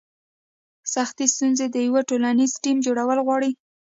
سختې 0.93 1.25
ستونزې 1.33 1.65
د 1.69 1.75
یو 1.87 1.95
ټولنیز 2.09 2.51
ټیم 2.63 2.77
جوړول 2.85 3.19
غواړي. 3.25 3.51